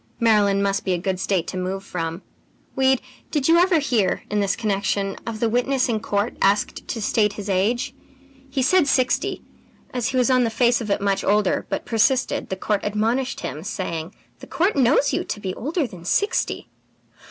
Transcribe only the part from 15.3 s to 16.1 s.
be older than